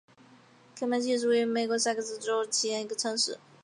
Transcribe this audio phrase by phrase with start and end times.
[0.75, 3.37] 科曼奇是位于美国得克萨斯州科曼奇县的一个城市。